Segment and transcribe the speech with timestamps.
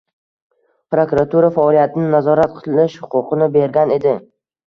[0.93, 4.15] Prokuratura faoliyatini nazorat qilish huquqini bergan edi